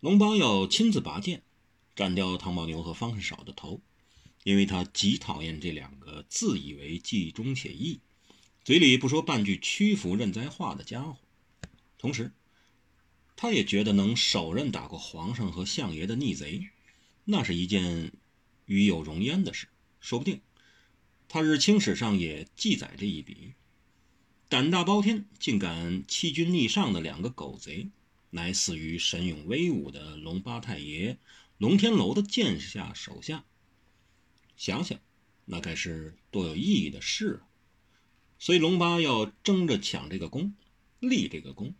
[0.00, 1.42] 龙八要亲自拔剑，
[1.94, 3.80] 斩掉唐宝牛和方恨少的头，
[4.44, 8.00] 因为他极讨厌这两个自以为计忠且义、
[8.62, 11.16] 嘴里不说半句屈服认栽话的家伙。
[11.98, 12.30] 同时，
[13.36, 16.68] 他也觉得能手刃打过皇上和相爷的逆贼，
[17.24, 18.12] 那是一件
[18.66, 19.66] 与有荣焉的事。
[19.98, 20.42] 说不定，
[21.26, 23.54] 他日清史上也记载这一笔。
[24.48, 27.88] 胆大包天，竟敢欺君逆上的两个狗贼。
[28.36, 31.16] 乃死于神勇威武的龙八太爷
[31.56, 33.46] 龙天楼的剑下手下。
[34.58, 35.00] 想想，
[35.46, 37.48] 那该是多有意义的事啊！
[38.38, 40.54] 所以龙八要争着抢这个功，
[41.00, 41.74] 立这个功。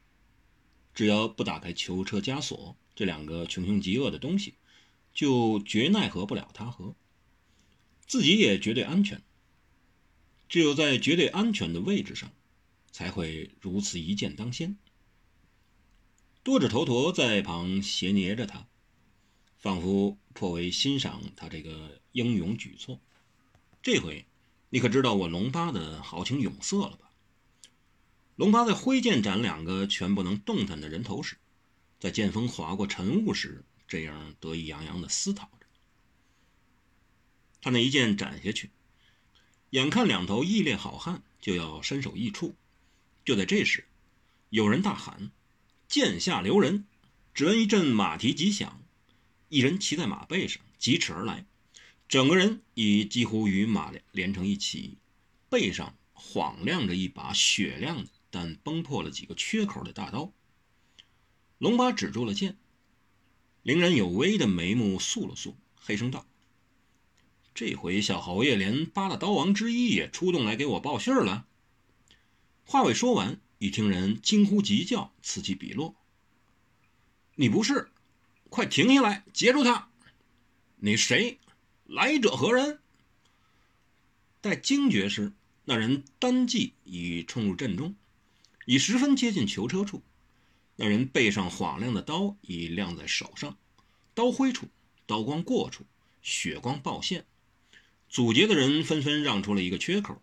[0.94, 4.54] 只要不打开囚车枷锁这两个穷凶极恶的东西，
[5.12, 6.94] 就绝奈何不了他和
[8.06, 9.20] 自己也绝对安全。
[10.48, 12.32] 只有在绝对安全的位置上，
[12.92, 14.78] 才会如此一剑当先。
[16.46, 18.68] 多指头陀在旁斜睨着他，
[19.58, 23.00] 仿佛颇为欣赏他这个英勇举措。
[23.82, 24.24] 这回，
[24.68, 27.10] 你可知道我龙八的豪情勇色了吧？
[28.36, 31.36] 龙八在挥剑斩两个全不能动弹的人头时，
[31.98, 35.66] 在剑锋划过晨雾时，这样得意洋洋地思讨着。
[37.60, 38.70] 他那一剑斩下去，
[39.70, 42.54] 眼看两头义烈好汉就要身首异处，
[43.24, 43.84] 就在这时，
[44.50, 45.32] 有人大喊。
[45.88, 46.84] 剑下留人，
[47.32, 48.82] 只闻一阵马蹄急响，
[49.48, 51.46] 一人骑在马背上疾驰而来，
[52.08, 54.98] 整个人已几乎与马连成一起，
[55.48, 60.32] 背上晃亮着一把雪亮的但崩破了几个缺口的大刀。
[61.58, 62.58] 龙八止住了剑，
[63.62, 66.26] 凌然有威的眉目肃了肃，黑声道
[67.54, 71.46] ：“这回小侯爷连八大刀王之一也出动来给我报信了。”
[72.66, 73.40] 话未说完。
[73.58, 75.94] 一听人惊呼急叫，此起彼落。
[77.36, 77.90] 你不是，
[78.50, 79.90] 快停下来，截住他！
[80.76, 81.38] 你谁？
[81.84, 82.80] 来者何人？
[84.42, 85.32] 待惊觉时，
[85.64, 87.96] 那人单骑已冲入阵中，
[88.66, 90.02] 已十分接近囚车处。
[90.76, 93.56] 那人背上晃亮的刀已亮在手上，
[94.12, 94.68] 刀挥处，
[95.06, 95.86] 刀光过处，
[96.20, 97.24] 血光爆现。
[98.10, 100.22] 阻截的人纷纷让出了一个缺口。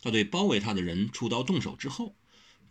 [0.00, 2.14] 他对包围他的人出刀动手之后。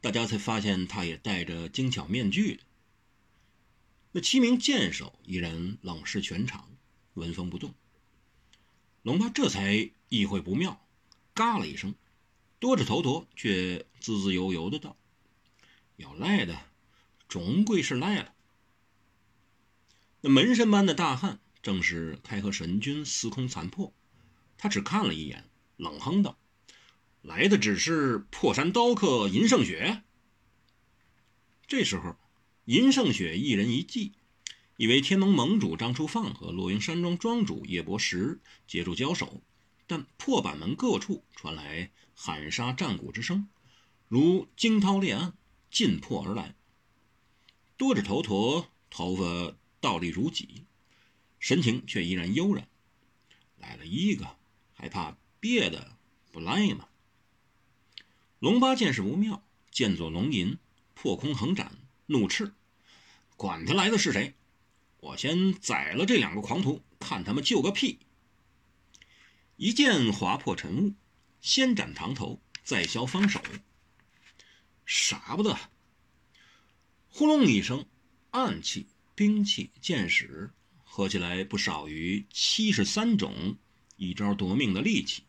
[0.02, 2.60] 大家才发现，他也戴着精巧面具。
[4.12, 6.68] 那七名剑手依然冷视全场，
[7.14, 7.74] 纹风不动。
[9.04, 10.84] 龙八这才意会不妙，
[11.36, 11.94] 嘎了一声，
[12.60, 14.98] 多着头陀却滋滋悠悠的道
[15.98, 16.60] ：“要赖的，
[17.28, 18.34] 终归是赖了。”
[20.22, 23.94] 那门神般的大汉正是开河神君司空残破，
[24.58, 25.48] 他只看了一眼，
[25.78, 26.38] 冷哼道。
[27.22, 30.04] 来的只是破山刀客银胜雪。
[31.68, 32.16] 这时候，
[32.66, 34.14] 银胜雪一人一骑，
[34.76, 39.42] 以为天盟盟主张初放和落云山庄庄主叶伯石接触交手，
[39.88, 43.48] 但破板门各处传来喊杀战鼓之声，
[44.08, 45.34] 如惊涛裂岸，
[45.70, 46.56] 尽破而来。
[47.78, 50.66] 多指头陀，头发倒立如戟，
[51.40, 52.68] 神情却依然悠然。
[53.58, 54.38] 来了一个，
[54.74, 55.98] 还怕别的
[56.32, 56.88] 不来吗？
[58.42, 60.58] 龙八见势不妙，剑作龙吟，
[60.96, 62.52] 破空横斩，怒斥
[63.38, 64.34] ：“管他来的是谁，
[65.00, 68.00] 我先宰了这两个狂徒，看他们救个屁！”
[69.58, 70.94] 一剑划破晨雾，
[71.40, 73.40] 先斩堂头，再削方手。
[74.88, 75.56] 傻不得！
[77.10, 77.86] 呼隆一声，
[78.32, 80.50] 暗器、兵器、剑矢
[80.84, 83.56] 合起来不少于七十三种
[83.98, 85.22] 一招夺命的利器，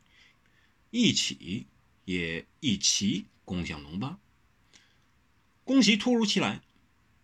[0.90, 1.66] 一起。
[2.04, 4.18] 也一齐攻向龙八，
[5.64, 6.60] 攻袭突如其来，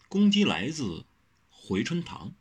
[0.08, 1.04] 攻击来自
[1.50, 2.32] 回春堂。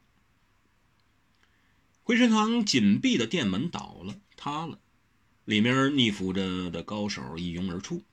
[2.03, 4.79] 回春堂紧闭的殿门倒了，塌了，
[5.45, 8.03] 里面逆伏着的高手一拥而出。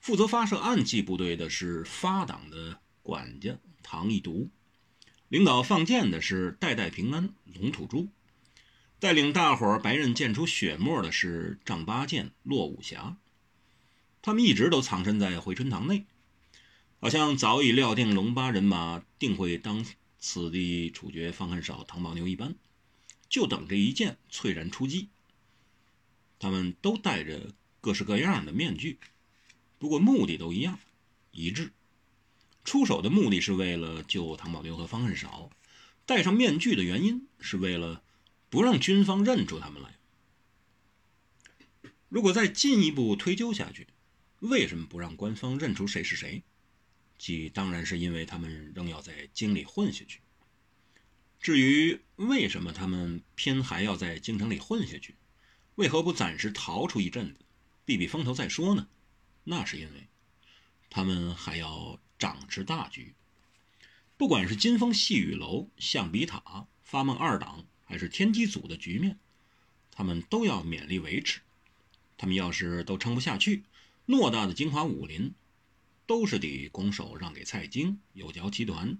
[0.00, 4.50] 负责发射暗器部队的是发党的管家唐一独，
[5.28, 8.08] 领导放箭的是代代平安龙土珠，
[8.98, 13.16] 带领大伙白刃溅出血沫的是丈八剑骆武侠。
[14.26, 16.04] 他们一直都藏身在回春堂内，
[16.98, 19.86] 好像早已料定龙八人马定会当
[20.18, 22.56] 此地处决方恨少、唐宝牛一般，
[23.28, 25.10] 就等着一剑淬然出击。
[26.40, 28.98] 他们都戴着各式各样的面具，
[29.78, 30.80] 不过目的都一样，
[31.30, 31.70] 一致。
[32.64, 35.50] 出手的目的是为了救唐宝牛和方恨少，
[36.04, 38.02] 戴上面具的原因是为了
[38.50, 39.94] 不让军方认出他们来。
[42.08, 43.86] 如果再进一步推究下去，
[44.40, 46.42] 为什么不让官方认出谁是谁？
[47.18, 50.20] 即当然是因为他们仍要在京里混下去。
[51.40, 55.14] 至于为什么他们偏还要在京城里混下去，
[55.76, 57.36] 为何不暂时逃出一阵子，
[57.84, 58.88] 避避风头再说呢？
[59.44, 60.08] 那是因为
[60.90, 63.14] 他们还要掌持大局。
[64.16, 69.18] 不管是金风细雨楼、象鼻塔、发梦二党，还是天机组的局面，
[69.92, 71.40] 他们都要勉力维持。
[72.18, 73.64] 他们要是都撑不下去，
[74.06, 75.34] 偌大的京华武林，
[76.06, 78.98] 都是得拱手让给蔡京、有交集团、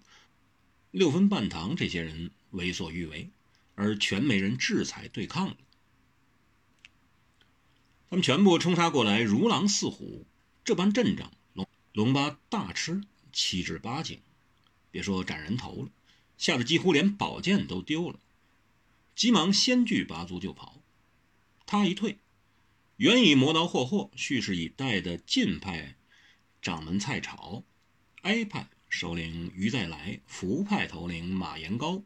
[0.90, 3.30] 六分半堂这些人为所欲为，
[3.76, 5.56] 而全没人制裁对抗了。
[8.10, 10.26] 他们全部冲杀过来，如狼似虎，
[10.64, 14.20] 这般阵仗，龙龙八大吃七至八惊。
[14.90, 15.90] 别说斩人头了，
[16.36, 18.18] 吓得几乎连宝剑都丢了，
[19.14, 20.82] 急忙先锯拔足就跑。
[21.64, 22.18] 他一退。
[22.96, 25.96] 原以磨刀霍霍、蓄势以待的晋派
[26.62, 27.62] 掌门蔡朝，
[28.22, 32.02] 哀派首领于再来，福派头领马延高，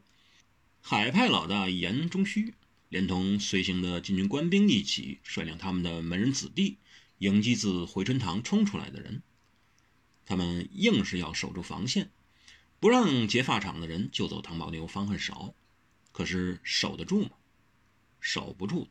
[0.81, 2.55] 海派老大严中虚，
[2.89, 6.77] 连同随行的禁军官兵一起，率领他们的门人子弟，
[7.19, 9.21] 迎击自回春堂冲出来的人。
[10.25, 12.11] 他们硬是要守住防线，
[12.81, 15.55] 不让劫法场的人救走唐宝牛、方恨少。
[16.11, 17.31] 可是守得住吗？
[18.19, 18.89] 守不住的。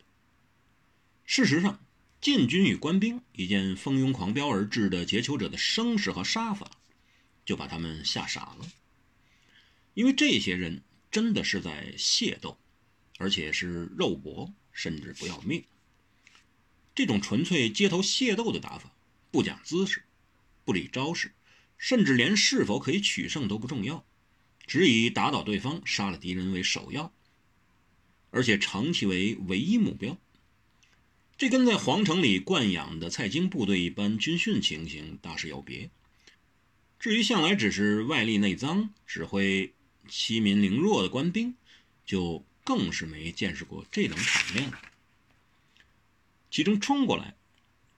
[1.26, 1.78] 事实上。
[2.20, 6.70] 禁军与官兵一见蜂拥狂飙而至的劫囚者的声势和杀法，
[7.46, 8.68] 就把他们吓傻了。
[9.94, 12.58] 因为这些人真的是在械斗，
[13.16, 15.64] 而且是肉搏，甚至不要命。
[16.94, 18.92] 这种纯粹街头械斗的打法，
[19.30, 20.02] 不讲姿势，
[20.66, 21.32] 不理招式，
[21.78, 24.04] 甚至连是否可以取胜都不重要，
[24.66, 27.14] 只以打倒对方、杀了敌人为首要，
[28.30, 30.18] 而且长期为唯一目标。
[31.40, 35.88] 这跟在皇城里惯养的蔡京部队一般军训情形大是有别。
[36.98, 39.72] 至于向来只是外力内脏、指挥
[40.06, 41.54] 欺民凌弱的官兵，
[42.04, 44.78] 就更是没见识过这种场面了。
[46.50, 47.34] 其中冲过来、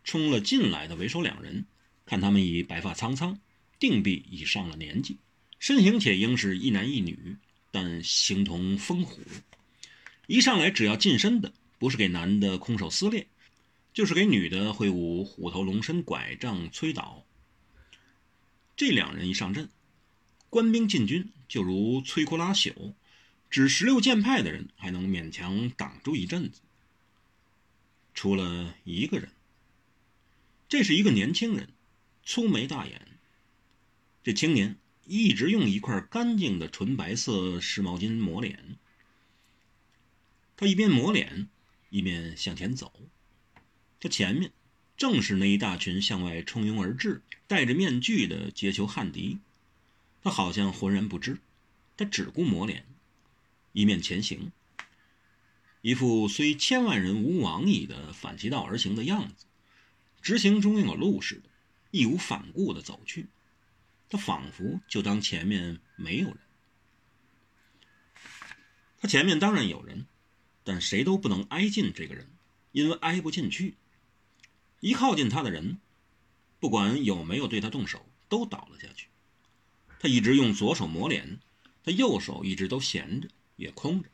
[0.04, 1.66] 冲了进来的为首两人，
[2.06, 3.36] 看他们已白发苍苍，
[3.80, 5.16] 定必已上了年纪，
[5.58, 7.34] 身形且应是一男一女，
[7.72, 9.20] 但形同风虎。
[10.28, 13.26] 一上来只要近身的，不是给男的空手撕裂。
[13.92, 17.26] 就是给女的挥舞虎头龙身拐杖催倒。
[18.74, 19.68] 这两人一上阵，
[20.48, 22.94] 官兵进军就如摧枯拉朽，
[23.50, 26.60] 只十六剑派的人还能勉强挡住一阵子。
[28.14, 29.30] 除了一个人，
[30.68, 31.68] 这是一个年轻人，
[32.24, 33.08] 粗眉大眼。
[34.22, 38.76] 这青年一直用一块干净的纯白色湿毛巾抹脸，
[40.56, 41.48] 他一边抹脸，
[41.90, 42.92] 一边向前走。
[44.02, 44.50] 他前面
[44.96, 49.38] 正是那一大群向外冲拥而至、戴着面具的劫囚汉敌，
[50.24, 51.38] 他好像浑然不知，
[51.96, 52.84] 他只顾抹脸，
[53.70, 54.50] 一面前行，
[55.82, 59.46] 一副虽千万人吾往矣的反其道而行的样子，
[60.20, 61.48] 直行中有路似的，
[61.92, 63.28] 义无反顾地走去。
[64.08, 66.38] 他仿佛就当前面没有人。
[68.98, 70.06] 他前面当然有人，
[70.64, 72.26] 但谁都不能挨近这个人，
[72.72, 73.76] 因为挨不进去。
[74.82, 75.78] 一靠近他的人，
[76.58, 79.06] 不管有没有对他动手，都倒了下去。
[80.00, 81.38] 他一直用左手抹脸，
[81.84, 84.08] 他右手一直都闲着，也空着。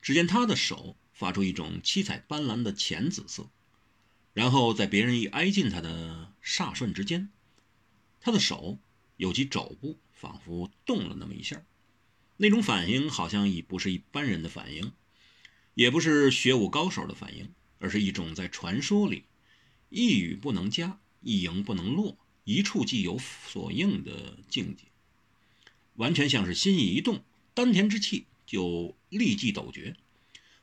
[0.00, 3.50] 只见他的手发出一种七彩斑斓的浅紫色，
[4.32, 7.28] 然后在别人一挨近他的霎瞬之间，
[8.22, 8.78] 他的手
[9.18, 11.62] 有其肘部仿佛动了那么一下，
[12.38, 14.92] 那种反应好像已不是一般人的反应，
[15.74, 17.52] 也不是学武高手的反应。
[17.80, 19.24] 而是一种在传说里，
[19.88, 24.84] 一语不能加，一迎不能落，一触即有所应的境界，
[25.94, 29.96] 完全像是心意一动，丹田之气就立即陡绝，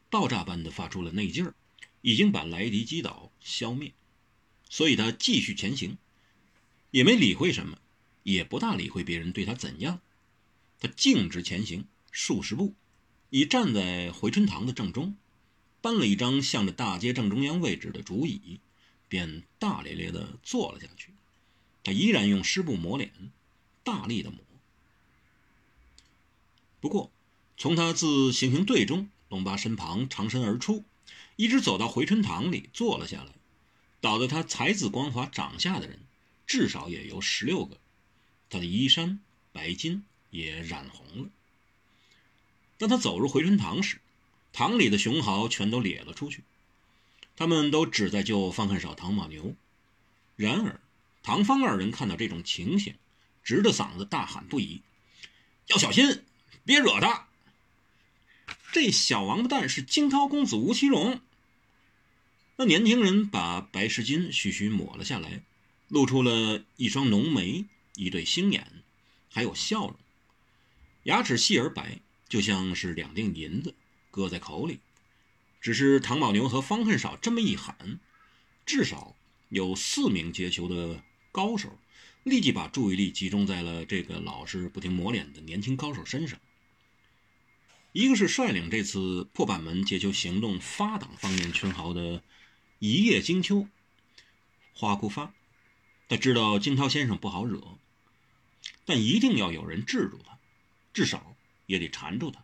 [0.10, 1.56] 爆炸般的发出了内劲儿，
[2.02, 3.92] 已经把来敌击倒消灭。
[4.70, 5.98] 所以他继续前行，
[6.92, 7.80] 也没理会什么，
[8.24, 10.02] 也不大理会别人对他怎样，
[10.80, 12.76] 他径直前行数十步，
[13.32, 15.18] 已站在回春堂的正中。
[15.88, 18.60] 搬了一张向着大街正中央位置的竹椅，
[19.08, 21.14] 便大咧咧地坐了下去。
[21.82, 23.10] 他依然用湿布抹脸，
[23.86, 24.38] 大力地抹。
[26.82, 27.10] 不过，
[27.56, 30.84] 从他自行刑队中龙八身旁长身而出，
[31.38, 33.32] 一直走到回春堂里坐了下来，
[34.02, 36.02] 倒在他才子光华掌下的人，
[36.46, 37.78] 至少也有十六个。
[38.50, 39.22] 他的衣衫
[39.54, 41.30] 白金也染红了。
[42.78, 44.02] 当他走入回春堂时，
[44.58, 46.44] 堂里的雄豪全都咧了出去，
[47.36, 49.56] 他们都只在救方恨少、唐马牛。
[50.36, 50.82] 然而，
[51.22, 52.96] 唐方二人看到这种情形，
[53.44, 54.82] 直着嗓子大喊不已
[55.70, 56.24] ：“要小心，
[56.66, 57.28] 别惹他！
[58.72, 61.22] 这小王八蛋是惊涛公子吴奇隆。
[62.56, 65.44] 那年轻人把白石巾徐徐抹了下来，
[65.88, 68.82] 露出了一双浓眉、一对星眼，
[69.30, 69.96] 还有笑容，
[71.04, 73.76] 牙齿细而白，就像是两锭银子
[74.18, 74.80] 搁在口里。
[75.62, 78.00] 只是唐宝牛和方恨少这么一喊，
[78.66, 79.16] 至少
[79.50, 81.78] 有四名接球的高手
[82.24, 86.40] 立即把注意力集中在了这个老是不停抹脸的年轻高手身上。
[87.92, 92.24] 一个是率领这次破板门接球行动发挡方面群豪的
[92.80, 93.68] 一叶惊秋
[94.74, 95.34] 花枯发，
[96.08, 97.78] 他知道金涛先生不好惹，
[98.86, 100.38] 但一定要有人制住他，
[100.94, 102.44] 至少也得缠住他。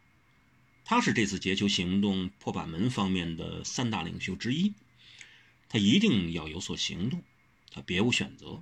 [0.86, 4.74] 他是这次截球行动破板门方面的三大领袖之一，
[5.70, 7.24] 他一定要有所行动，
[7.72, 8.62] 他别无选择。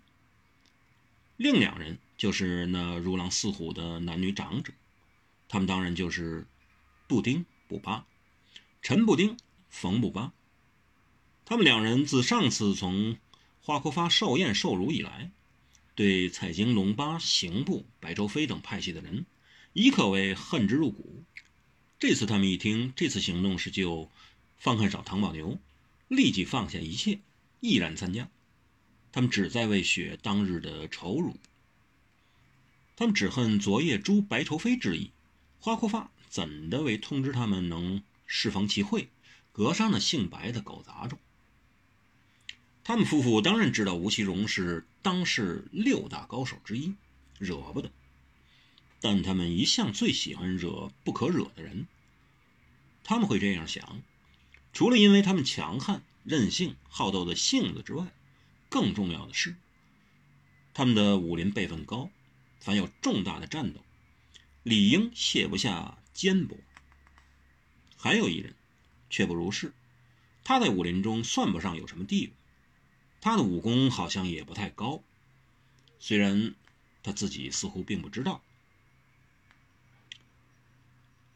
[1.36, 4.72] 另两人就是那如狼似虎的男女长者，
[5.50, 6.46] 他们当然就是
[7.08, 8.06] 布丁、布巴、
[8.84, 9.36] 陈布丁、
[9.70, 10.32] 冯布巴。
[11.44, 13.18] 他们两人自上次从
[13.60, 15.32] 花国发寿宴受辱以来，
[15.96, 19.26] 对蔡京、龙八、刑部、白周飞等派系的人，
[19.74, 21.24] 已可谓恨之入骨。
[22.02, 24.10] 这次他们一听，这次行动是救
[24.58, 25.60] 方汉少、唐宝牛，
[26.08, 27.20] 立即放下一切，
[27.60, 28.28] 毅然参加。
[29.12, 31.38] 他们只在为雪当日的仇辱，
[32.96, 35.12] 他们只恨昨夜诛白愁飞之意。
[35.60, 39.08] 花阔发怎的为通知他们能适逢其会，
[39.52, 41.20] 格杀那姓白的狗杂种？
[42.84, 46.96] 他们夫妇当然知道吴奇隆是当世六大高手之一，
[47.38, 47.92] 惹不得。
[49.02, 51.88] 但他们一向最喜欢惹不可惹的人。
[53.04, 54.04] 他们会这样想，
[54.72, 58.14] 除了因为他们强悍、任性、好斗的性子之外，
[58.70, 59.56] 更重要的是，
[60.74, 62.12] 他们的武林辈分高，
[62.60, 63.84] 凡有重大的战斗，
[64.62, 66.56] 理应卸不下肩膊。
[67.98, 68.56] 还有一人，
[69.10, 69.74] 却不如是，
[70.44, 72.34] 他在武林中算不上有什么地位，
[73.20, 75.04] 他的武功好像也不太高，
[76.00, 76.54] 虽然
[77.02, 78.44] 他自己似乎并不知道。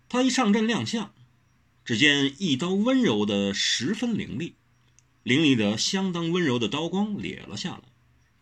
[0.08, 1.14] 他一上阵亮相，
[1.84, 4.56] 只见一刀温柔的十分凌厉，
[5.24, 7.82] 凌厉的相当温柔的刀光咧了下来。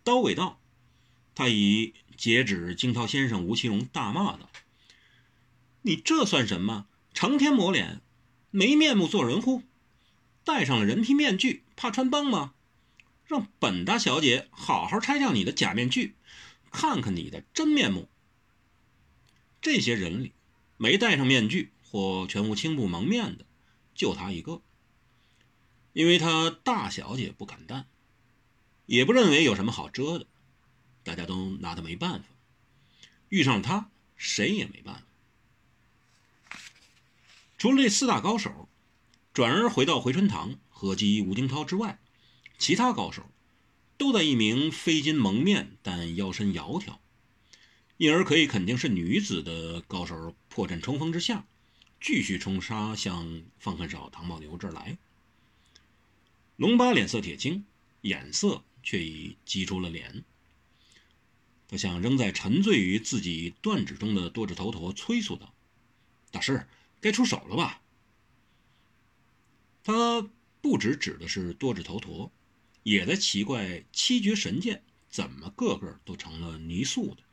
[0.03, 0.60] 刀未到，
[1.34, 4.50] 他以截止惊涛先生吴奇隆大骂道
[5.84, 6.86] ：“你这算什么？
[7.13, 8.01] 成天抹脸，
[8.51, 9.63] 没面目做人乎？
[10.43, 12.53] 戴上了人皮面具，怕穿帮吗？
[13.25, 16.15] 让本大小姐好好拆掉你的假面具，
[16.72, 18.10] 看看你的真面目。”
[19.62, 20.34] 这些人里。
[20.83, 23.45] 没戴上面具或全无青布蒙面的，
[23.95, 24.61] 就他一个。
[25.93, 27.85] 因为他大小姐不敢戴，
[28.85, 30.27] 也不认为有什么好遮的，
[31.01, 32.25] 大家都拿他没办法。
[33.29, 36.57] 遇上他，谁也没办法。
[37.57, 38.67] 除了这四大高手，
[39.33, 42.01] 转而回到回春堂合击吴京涛之外，
[42.57, 43.31] 其他高手
[43.97, 46.97] 都在一名飞金蒙面但腰身窈窕。
[48.03, 51.45] 因而可以肯定是女子的高手破阵冲锋之下，
[52.01, 54.98] 继续冲杀向方恨少、唐宝牛这儿来。
[56.57, 57.63] 龙八脸色铁青，
[58.01, 60.25] 眼色却已急出了脸。
[61.69, 65.53] 他向仍在沉醉于自己断指中的多指头陀催促道
[66.29, 66.67] ：“大师，
[67.00, 67.81] 该出手了吧？”
[69.81, 70.29] 他
[70.60, 72.29] 不只指的是多指头陀，
[72.83, 77.24] 也在奇怪七绝神剑怎么个个都成了泥塑的。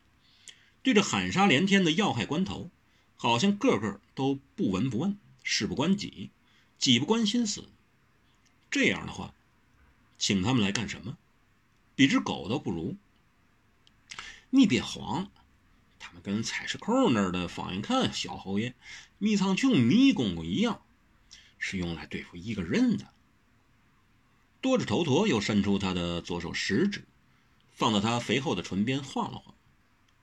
[0.83, 2.71] 对着喊杀连天的要害关头，
[3.17, 6.31] 好像个个都不闻不问，事不关己，
[6.79, 7.65] 己不关心死。
[8.71, 9.35] 这样的话，
[10.19, 11.19] 请他们来干什么？
[11.95, 12.97] 比只狗都不如。
[14.49, 15.31] 你别慌，
[15.99, 18.75] 他们跟采石扣那儿的方云看小侯爷、
[19.19, 20.81] 密苍穹、迷公公一样，
[21.59, 23.07] 是用来对付一个人的。
[24.63, 27.05] 多指头陀又伸出他的左手食指，
[27.75, 29.55] 放到他肥厚的唇边晃了晃。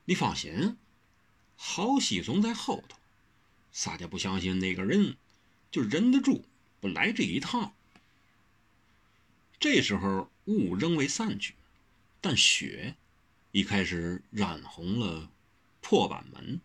[0.10, 0.78] 你放心，
[1.58, 2.98] 好戏总在后头。
[3.74, 5.18] 洒家不相信那个人
[5.70, 6.46] 就忍得住
[6.80, 7.74] 不来这一趟。
[9.60, 11.56] 这时候雾仍未散去，
[12.22, 12.96] 但雪
[13.52, 15.30] 已开始染红了
[15.82, 16.62] 破板门。